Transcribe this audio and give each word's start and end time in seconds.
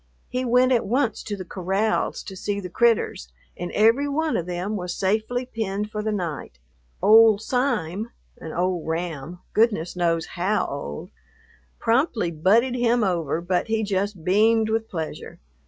He 0.29 0.43
went 0.43 0.71
at 0.71 0.87
once 0.87 1.21
to 1.21 1.37
the 1.37 1.45
corrals 1.45 2.23
to 2.23 2.35
see 2.35 2.59
the 2.59 2.71
"critters," 2.71 3.31
and 3.55 3.71
every 3.73 4.07
one 4.09 4.35
of 4.35 4.47
them 4.47 4.75
was 4.75 4.95
safely 4.95 5.45
penned 5.45 5.91
for 5.91 6.01
the 6.01 6.11
night. 6.11 6.57
"Old 7.03 7.39
Sime," 7.43 8.09
an 8.39 8.51
old 8.51 8.87
ram 8.87 9.41
(goodness 9.53 9.95
knows 9.95 10.25
how 10.33 10.65
old!), 10.65 11.11
promptly 11.77 12.31
butted 12.31 12.73
him 12.73 13.03
over, 13.03 13.41
but 13.41 13.67
he 13.67 13.83
just 13.83 14.23
beamed 14.25 14.71
with 14.71 14.89
pleasure. 14.89 15.37